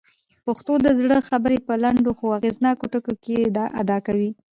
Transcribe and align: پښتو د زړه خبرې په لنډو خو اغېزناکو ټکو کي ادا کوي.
پښتو 0.45 0.73
د 0.85 0.87
زړه 0.99 1.17
خبرې 1.29 1.57
په 1.67 1.73
لنډو 1.83 2.11
خو 2.17 2.25
اغېزناکو 2.37 2.85
ټکو 2.93 3.13
کي 3.23 3.35
ادا 3.81 3.97
کوي. 4.07 4.29